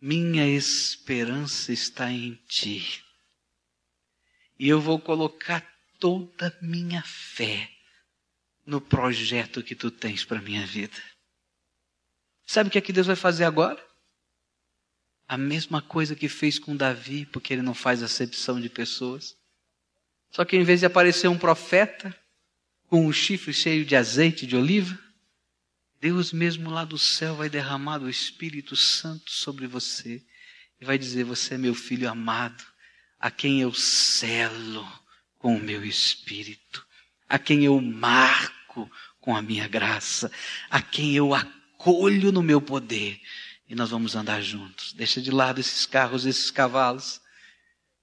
[0.00, 3.04] minha esperança está em Ti.
[4.58, 5.66] E eu vou colocar
[5.98, 7.70] toda a minha fé
[8.66, 11.00] no projeto que Tu tens para a minha vida.
[12.46, 13.82] Sabe o que é que Deus vai fazer agora?
[15.26, 19.36] A mesma coisa que fez com Davi, porque ele não faz acepção de pessoas.
[20.30, 22.14] Só que em vez de aparecer um profeta
[22.88, 24.98] com um chifre cheio de azeite de oliva,
[26.02, 30.20] Deus mesmo lá do céu vai derramar o Espírito Santo sobre você
[30.80, 32.64] e vai dizer: Você é meu filho amado,
[33.20, 34.84] a quem eu selo
[35.38, 36.84] com o meu Espírito,
[37.28, 40.28] a quem eu marco com a minha graça,
[40.68, 43.20] a quem eu acolho no meu poder
[43.68, 44.92] e nós vamos andar juntos.
[44.94, 47.20] Deixa de lado esses carros, esses cavalos.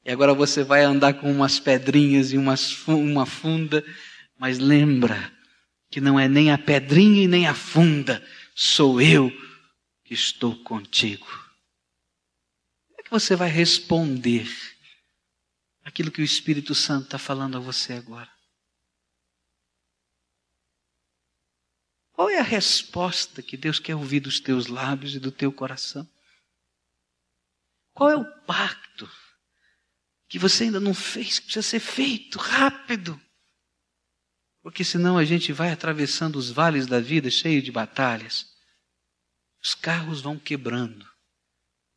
[0.06, 3.84] E agora você vai andar com umas pedrinhas e umas, uma funda,
[4.40, 5.38] mas lembra
[5.90, 8.26] que não é nem a pedrinha e nem a funda,
[8.56, 9.32] sou eu
[10.04, 11.26] que estou contigo.
[12.88, 14.48] Como é que você vai responder
[15.84, 18.32] aquilo que o Espírito Santo está falando a você agora?
[22.14, 26.08] Qual é a resposta que Deus quer ouvir dos teus lábios e do teu coração?
[27.94, 29.10] Qual é o pacto
[30.28, 33.20] que você ainda não fez, que precisa ser feito rápido?
[34.70, 38.56] Porque senão a gente vai atravessando os vales da vida cheio de batalhas.
[39.60, 41.10] Os carros vão quebrando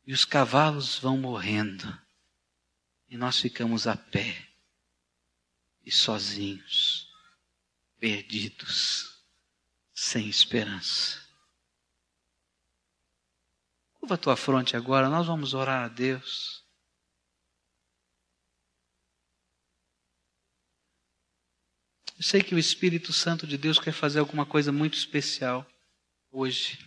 [0.07, 1.95] e os cavalos vão morrendo.
[3.07, 4.47] E nós ficamos a pé
[5.85, 7.07] e sozinhos,
[7.99, 9.19] perdidos
[9.93, 11.21] sem esperança.
[13.99, 16.62] Curva a tua fronte agora, nós vamos orar a Deus.
[22.23, 25.69] Eu sei que o Espírito Santo de Deus quer fazer alguma coisa muito especial
[26.31, 26.79] hoje.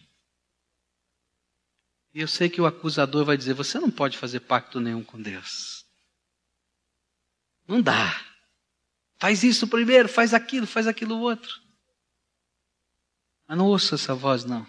[2.14, 5.20] E eu sei que o acusador vai dizer: você não pode fazer pacto nenhum com
[5.20, 5.84] Deus.
[7.68, 8.18] Não dá.
[9.18, 11.61] Faz isso primeiro, faz aquilo, faz aquilo outro.
[13.47, 14.66] Mas não ouça essa voz, não.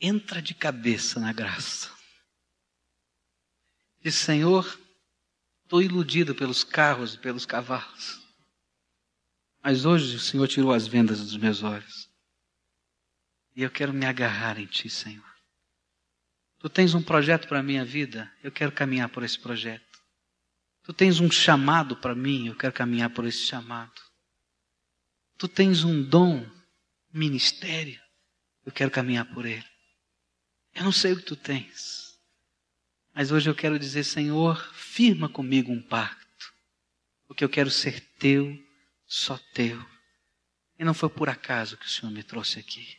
[0.00, 1.92] Entra de cabeça na graça.
[4.00, 4.64] Diz, Senhor,
[5.64, 8.22] estou iludido pelos carros e pelos cavalos.
[9.62, 12.08] Mas hoje o Senhor tirou as vendas dos meus olhos.
[13.56, 15.24] E eu quero me agarrar em Ti, Senhor.
[16.58, 20.00] Tu tens um projeto para a minha vida, eu quero caminhar por esse projeto.
[20.82, 24.00] Tu tens um chamado para mim, eu quero caminhar por esse chamado.
[25.38, 26.46] Tu tens um dom,
[27.12, 28.00] ministério,
[28.66, 29.64] eu quero caminhar por ele.
[30.74, 32.03] Eu não sei o que tu tens,
[33.14, 36.52] mas hoje eu quero dizer, Senhor, firma comigo um pacto,
[37.28, 38.60] porque eu quero ser teu,
[39.06, 39.80] só teu.
[40.76, 42.98] E não foi por acaso que o Senhor me trouxe aqui.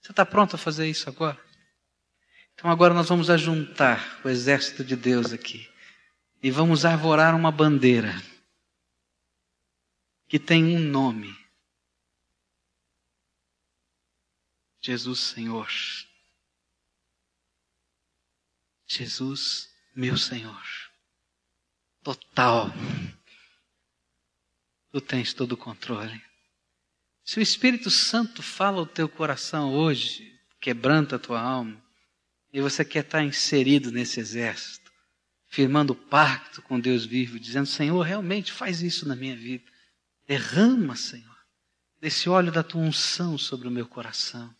[0.00, 1.38] Você está pronto a fazer isso agora?
[2.54, 5.68] Então agora nós vamos ajuntar o exército de Deus aqui
[6.42, 8.14] e vamos arvorar uma bandeira
[10.26, 11.36] que tem um nome.
[14.80, 15.68] Jesus Senhor.
[18.86, 20.62] Jesus, meu Senhor.
[22.02, 22.72] Total.
[24.92, 26.22] Tu tens todo o controle.
[27.24, 31.82] Se o Espírito Santo fala ao teu coração hoje, quebranta a tua alma,
[32.52, 34.92] e você quer estar inserido nesse exército,
[35.48, 39.64] firmando pacto com Deus vivo, dizendo: Senhor, realmente faz isso na minha vida.
[40.26, 41.36] Derrama, Senhor,
[42.00, 44.54] desse óleo da tua unção sobre o meu coração.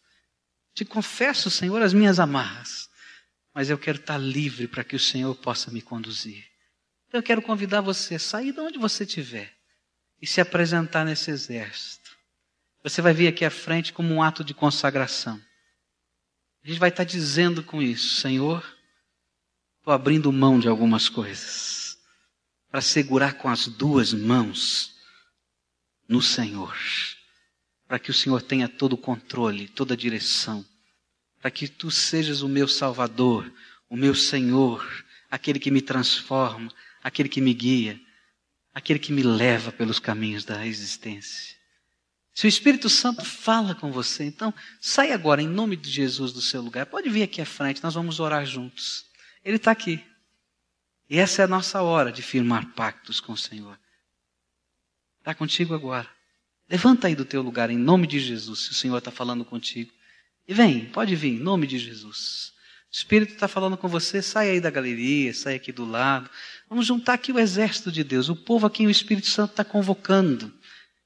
[0.75, 2.91] Te confesso, Senhor, as minhas amarras,
[3.57, 6.45] mas eu quero estar livre para que o Senhor possa me conduzir.
[7.09, 9.51] Então eu quero convidar você a sair de onde você estiver
[10.21, 12.15] e se apresentar nesse exército.
[12.83, 15.41] Você vai vir aqui à frente como um ato de consagração.
[16.63, 18.63] A gente vai estar dizendo com isso, Senhor,
[19.79, 21.97] estou abrindo mão de algumas coisas
[22.71, 24.95] para segurar com as duas mãos
[26.07, 26.77] no Senhor,
[27.89, 30.63] para que o Senhor tenha todo o controle, toda a direção,
[31.41, 33.53] para que tu sejas o meu Salvador,
[33.89, 36.73] o meu Senhor, aquele que me transforma,
[37.03, 38.01] aquele que me guia,
[38.75, 41.57] aquele que me leva pelos caminhos da existência.
[42.35, 46.43] Se o Espírito Santo fala com você, então sai agora em nome de Jesus do
[46.43, 46.85] seu lugar.
[46.85, 49.07] Pode vir aqui à frente, nós vamos orar juntos.
[49.43, 50.05] Ele está aqui.
[51.09, 53.79] E essa é a nossa hora de firmar pactos com o Senhor.
[55.21, 56.09] Está contigo agora.
[56.69, 59.91] Levanta aí do teu lugar em nome de Jesus, se o Senhor está falando contigo.
[60.49, 62.53] E vem, pode vir, em nome de Jesus.
[62.91, 66.31] O Espírito está falando com você, sai aí da galeria, sai aqui do lado.
[66.69, 69.65] Vamos juntar aqui o exército de Deus, o povo a quem o Espírito Santo está
[69.65, 70.53] convocando.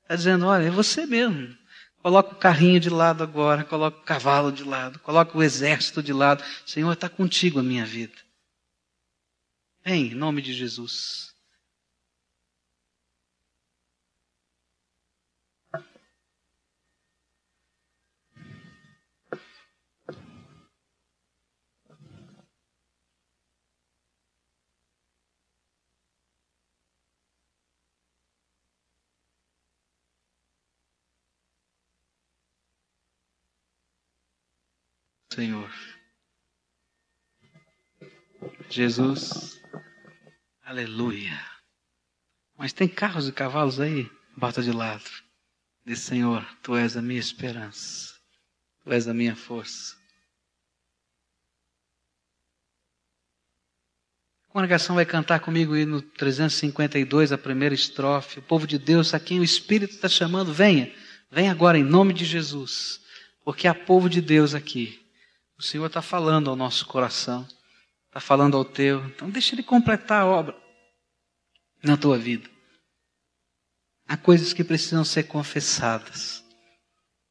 [0.02, 1.56] Está dizendo: olha, é você mesmo.
[2.02, 6.12] Coloca o carrinho de lado agora, coloca o cavalo de lado, coloca o exército de
[6.12, 6.42] lado.
[6.64, 8.16] Senhor, está contigo a minha vida.
[9.84, 11.29] Vem, em nome de Jesus.
[35.40, 35.72] Senhor.
[38.68, 39.58] Jesus,
[40.62, 41.40] aleluia.
[42.58, 44.06] Mas tem carros e cavalos aí?
[44.36, 45.08] Bota de lado.
[45.82, 48.14] Diz, Senhor, Tu és a minha esperança.
[48.84, 49.96] Tu és a minha força.
[54.44, 58.40] A congregação vai cantar comigo aí no 352, a primeira estrofe.
[58.40, 60.94] O povo de Deus, a quem o Espírito está chamando, venha.
[61.30, 63.00] Venha agora em nome de Jesus.
[63.42, 64.99] Porque há povo de Deus aqui
[65.60, 67.46] o Senhor está falando ao nosso coração,
[68.06, 69.04] está falando ao teu.
[69.04, 70.56] Então deixa Ele completar a obra
[71.82, 72.48] na tua vida.
[74.08, 76.42] Há coisas que precisam ser confessadas,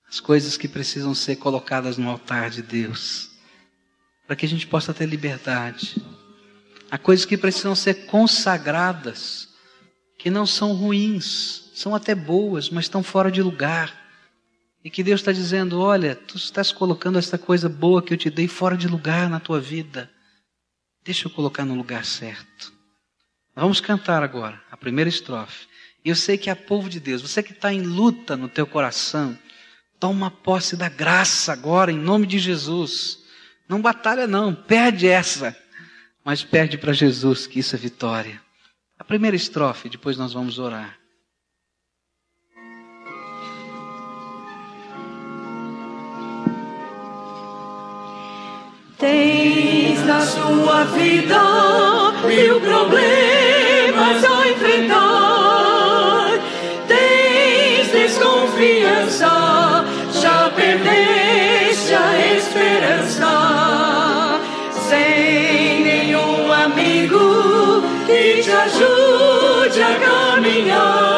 [0.07, 3.31] as coisas que precisam ser colocadas no altar de Deus,
[4.27, 5.95] para que a gente possa ter liberdade.
[6.91, 9.49] Há coisas que precisam ser consagradas,
[10.19, 13.91] que não são ruins, são até boas, mas estão fora de lugar.
[14.83, 18.29] E que Deus está dizendo: olha, tu estás colocando essa coisa boa que eu te
[18.29, 20.09] dei fora de lugar na tua vida.
[21.03, 22.73] Deixa eu colocar no lugar certo.
[23.55, 25.67] vamos cantar agora a primeira estrofe.
[26.03, 28.65] E eu sei que é povo de Deus, você que está em luta no teu
[28.65, 29.37] coração,
[29.99, 33.19] toma posse da graça agora, em nome de Jesus.
[33.67, 35.55] Não batalha, não, perde essa,
[36.23, 38.41] mas perde para Jesus, que isso é vitória.
[38.97, 40.98] A primeira estrofe, depois nós vamos orar.
[48.99, 51.41] Tens na sua vida
[52.27, 56.31] mil problemas a enfrentar.
[56.85, 59.85] Tens desconfiança,
[60.21, 63.31] já perdeste a esperança.
[64.89, 71.08] Sem nenhum amigo que te ajude a caminhar.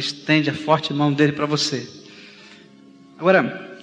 [0.00, 1.88] Estende a forte mão dele para você.
[3.18, 3.78] Agora,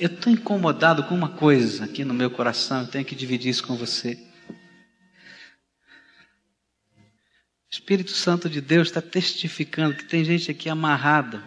[0.00, 3.66] eu estou incomodado com uma coisa aqui no meu coração, eu tenho que dividir isso
[3.66, 4.14] com você.
[7.70, 11.42] O Espírito Santo de Deus está testificando que tem gente aqui amarrada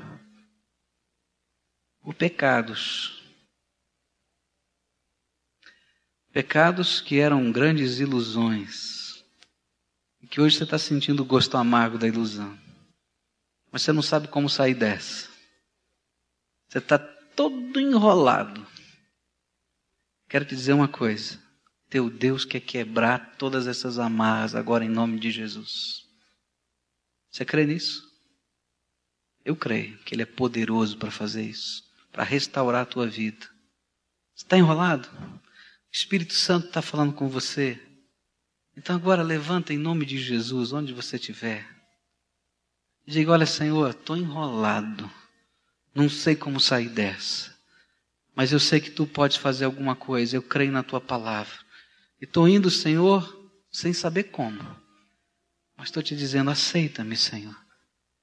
[2.02, 3.24] por pecados.
[6.32, 9.24] Pecados que eram grandes ilusões.
[10.22, 12.63] E que hoje você está sentindo o gosto amargo da ilusão.
[13.74, 15.28] Mas você não sabe como sair dessa.
[16.70, 18.64] Você está todo enrolado.
[20.30, 21.42] Quero te dizer uma coisa.
[21.90, 26.08] Teu Deus quer quebrar todas essas amarras agora em nome de Jesus.
[27.32, 28.08] Você crê nisso?
[29.44, 33.50] Eu creio que Ele é poderoso para fazer isso, para restaurar a tua vida.
[34.36, 35.10] Está enrolado?
[35.10, 35.40] O
[35.92, 37.82] Espírito Santo está falando com você.
[38.78, 41.73] Então agora levanta em nome de Jesus, onde você estiver.
[43.06, 45.10] Diga: Olha, Senhor, estou enrolado.
[45.94, 47.54] Não sei como sair dessa.
[48.36, 50.36] Mas eu sei que tu podes fazer alguma coisa.
[50.36, 51.54] Eu creio na tua palavra.
[52.20, 54.64] E estou indo, Senhor, sem saber como.
[55.78, 57.56] Mas estou te dizendo: aceita-me, Senhor.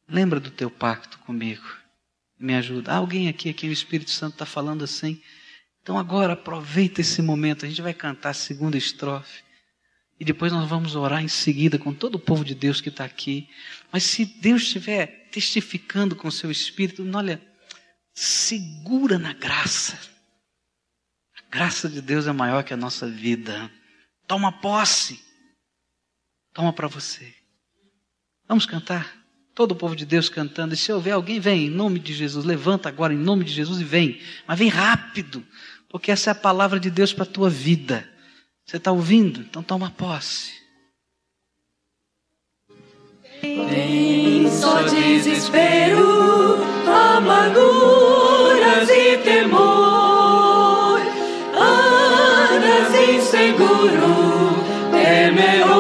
[0.09, 1.65] Lembra do teu pacto comigo.
[2.39, 2.93] Me ajuda.
[2.93, 5.23] Há alguém aqui, aqui o Espírito Santo está falando assim.
[5.83, 7.65] Então agora aproveita esse momento.
[7.65, 9.43] A gente vai cantar a segunda estrofe.
[10.21, 13.07] E depois nós vamos orar em seguida com todo o povo de Deus que está
[13.07, 13.49] aqui.
[13.91, 17.41] Mas se Deus estiver testificando com o seu Espírito, olha,
[18.13, 19.99] segura na graça.
[21.39, 23.73] A graça de Deus é maior que a nossa vida.
[24.27, 25.19] Toma posse.
[26.53, 27.35] Toma para você.
[28.47, 29.19] Vamos cantar.
[29.55, 30.75] Todo o povo de Deus cantando.
[30.75, 32.45] E se houver alguém, vem em nome de Jesus.
[32.45, 34.21] Levanta agora em nome de Jesus e vem.
[34.47, 35.43] Mas vem rápido.
[35.89, 38.07] Porque essa é a palavra de Deus para a tua vida.
[38.67, 39.41] Você está ouvindo?
[39.41, 40.61] Então toma posse.
[43.41, 51.01] Tem só desespero, amarguras e temor.
[51.55, 54.55] Andas inseguro,
[54.93, 55.80] temeroso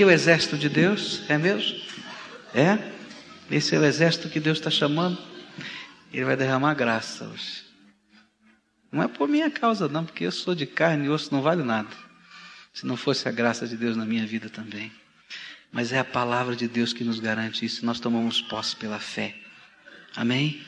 [0.00, 1.20] aqui é o exército de Deus?
[1.28, 1.78] É mesmo?
[2.54, 2.78] É?
[3.50, 5.18] Esse é o exército que Deus está chamando?
[6.10, 7.64] Ele vai derramar graça hoje.
[8.90, 11.62] Não é por minha causa, não, porque eu sou de carne e osso, não vale
[11.62, 11.90] nada.
[12.72, 14.90] Se não fosse a graça de Deus na minha vida também.
[15.70, 17.84] Mas é a palavra de Deus que nos garante isso.
[17.84, 19.34] Nós tomamos posse pela fé.
[20.16, 20.64] Amém?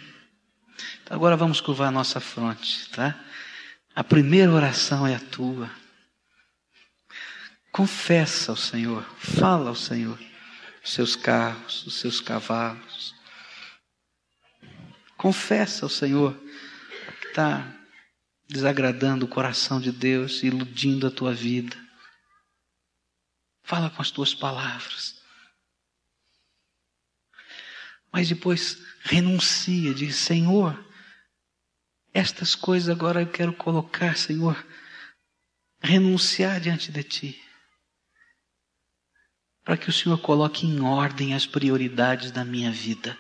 [1.03, 3.19] Então agora vamos curvar a nossa fronte, tá?
[3.95, 5.71] A primeira oração é a tua.
[7.73, 10.19] Confessa ao Senhor, fala ao Senhor
[10.85, 13.15] os seus carros, os seus cavalos.
[15.17, 16.37] Confessa ao Senhor
[17.21, 17.75] que está
[18.47, 21.75] desagradando o coração de Deus, iludindo a tua vida.
[23.63, 25.23] Fala com as tuas palavras.
[28.13, 30.79] Mas depois renuncia, diz: Senhor,
[32.13, 34.63] estas coisas agora eu quero colocar, Senhor,
[35.81, 37.42] renunciar diante de Ti.
[39.65, 43.17] Para que o Senhor coloque em ordem as prioridades da minha vida.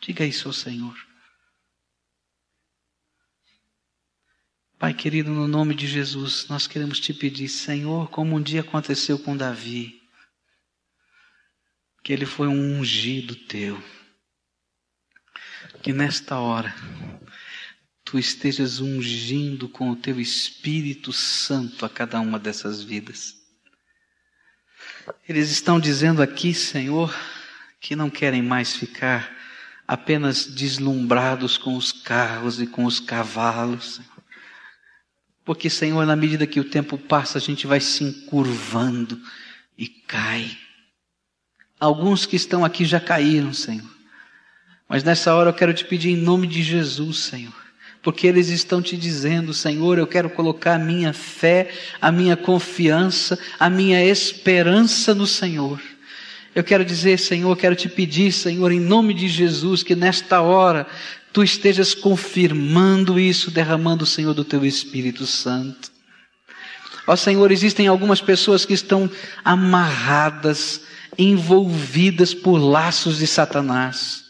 [0.00, 0.94] Diga isso ao Senhor.
[4.78, 9.18] Pai querido, no nome de Jesus, nós queremos te pedir, Senhor, como um dia aconteceu
[9.18, 10.02] com Davi,
[12.04, 13.82] que ele foi um ungido teu,
[15.82, 16.74] que nesta hora
[18.04, 23.45] tu estejas ungindo com o teu Espírito Santo a cada uma dessas vidas.
[25.28, 27.14] Eles estão dizendo aqui, Senhor,
[27.80, 29.34] que não querem mais ficar
[29.86, 34.00] apenas deslumbrados com os carros e com os cavalos,
[35.44, 39.22] porque, Senhor, na medida que o tempo passa, a gente vai se encurvando
[39.78, 40.58] e cai.
[41.78, 43.88] Alguns que estão aqui já caíram, Senhor.
[44.88, 47.65] Mas nessa hora eu quero te pedir em nome de Jesus, Senhor.
[48.06, 53.36] Porque eles estão te dizendo, Senhor, eu quero colocar a minha fé, a minha confiança,
[53.58, 55.82] a minha esperança no Senhor.
[56.54, 60.86] Eu quero dizer, Senhor, quero te pedir, Senhor, em nome de Jesus, que nesta hora
[61.32, 65.90] tu estejas confirmando isso, derramando, Senhor, do teu Espírito Santo.
[67.08, 69.10] Ó Senhor, existem algumas pessoas que estão
[69.44, 70.82] amarradas,
[71.18, 74.25] envolvidas por laços de Satanás.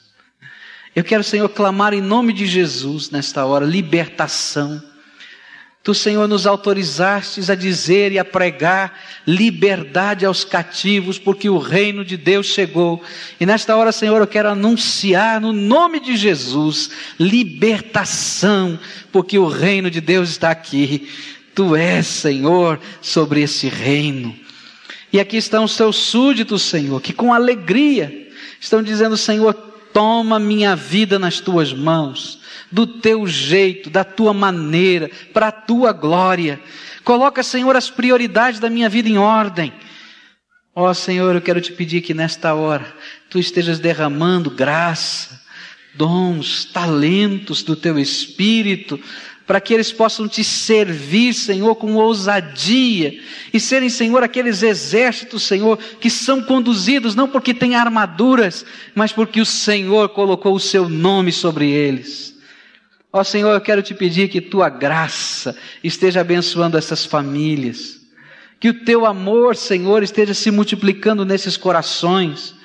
[0.96, 4.82] Eu quero, Senhor, clamar em nome de Jesus nesta hora, libertação
[5.86, 12.04] Tu, Senhor, nos autorizastes a dizer e a pregar liberdade aos cativos, porque o reino
[12.04, 13.00] de Deus chegou.
[13.38, 16.90] E nesta hora, Senhor, eu quero anunciar no nome de Jesus
[17.20, 18.76] libertação,
[19.12, 21.08] porque o reino de Deus está aqui.
[21.54, 24.34] Tu és, Senhor, sobre esse reino.
[25.12, 28.28] E aqui estão os teus súditos, Senhor, que com alegria
[28.60, 29.54] estão dizendo: Senhor,
[29.96, 32.38] toma minha vida nas tuas mãos
[32.70, 36.60] do teu jeito, da tua maneira, para a tua glória.
[37.02, 39.72] Coloca, Senhor, as prioridades da minha vida em ordem.
[40.74, 42.84] Ó oh, Senhor, eu quero te pedir que nesta hora
[43.30, 45.40] tu estejas derramando graça,
[45.94, 49.00] dons, talentos do teu espírito,
[49.46, 53.16] para que eles possam te servir, Senhor, com ousadia
[53.52, 59.40] e serem, Senhor, aqueles exércitos, Senhor, que são conduzidos não porque têm armaduras, mas porque
[59.40, 62.34] o Senhor colocou o seu nome sobre eles.
[63.12, 68.00] Ó Senhor, eu quero te pedir que tua graça esteja abençoando essas famílias.
[68.58, 72.55] Que o teu amor, Senhor, esteja se multiplicando nesses corações.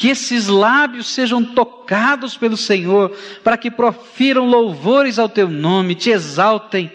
[0.00, 6.08] Que esses lábios sejam tocados pelo Senhor, para que profiram louvores ao teu nome, te
[6.08, 6.90] exaltem,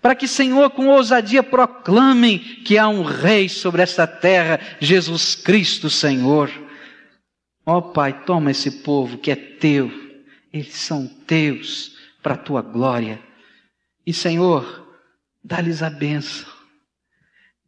[0.00, 5.90] para que, Senhor, com ousadia proclamem que há um Rei sobre esta terra, Jesus Cristo,
[5.90, 6.50] Senhor.
[7.66, 9.92] Ó Pai, toma esse povo que é teu,
[10.50, 13.20] eles são teus para a tua glória.
[14.06, 14.88] E Senhor,
[15.44, 16.48] dá-lhes a benção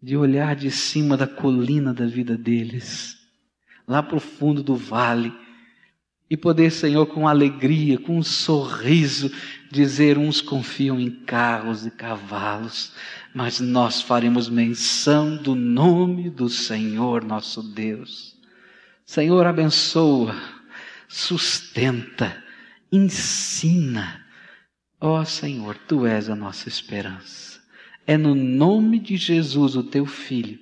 [0.03, 3.20] de olhar de cima da colina da vida deles,
[3.91, 5.33] lá para o fundo do vale,
[6.31, 9.33] e poder, Senhor, com alegria, com um sorriso,
[9.69, 12.93] dizer: uns confiam em carros e cavalos,
[13.35, 18.37] mas nós faremos menção do nome do Senhor nosso Deus.
[19.05, 20.37] Senhor, abençoa,
[21.09, 22.41] sustenta,
[22.93, 24.25] ensina,
[25.01, 27.59] Ó oh, Senhor, tu és a nossa esperança.
[28.07, 30.59] É no nome de Jesus, o teu filho,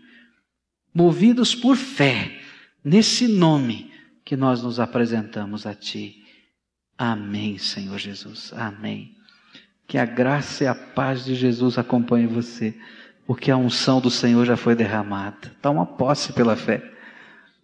[0.94, 2.40] movidos por fé,
[2.84, 3.92] nesse nome
[4.24, 6.22] que nós nos apresentamos a ti.
[6.98, 8.52] Amém, Senhor Jesus.
[8.52, 9.16] Amém.
[9.86, 12.78] Que a graça e a paz de Jesus acompanhem você,
[13.26, 15.50] porque a unção do Senhor já foi derramada.
[15.62, 16.82] Toma posse pela fé,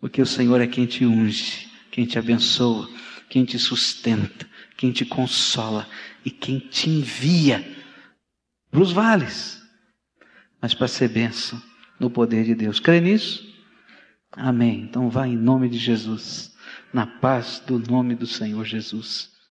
[0.01, 2.89] porque o Senhor é quem te unge, quem te abençoa,
[3.29, 5.87] quem te sustenta, quem te consola
[6.25, 7.63] e quem te envia
[8.71, 9.63] para os vales,
[10.61, 11.63] mas para ser bênção
[12.01, 12.81] no poder de Deus.
[12.81, 13.54] Crê nisso?
[14.37, 14.83] Amém.
[14.83, 16.55] Então vá em nome de Jesus,
[16.93, 19.34] na paz do nome do Senhor Jesus.